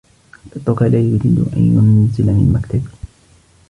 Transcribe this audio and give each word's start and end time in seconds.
قطك 0.51 0.81
لا 0.81 0.99
يريد 0.99 1.35
أن 1.57 1.63
ينزل 1.63 2.25
من 2.25 2.51
مكتبي. 2.53 2.89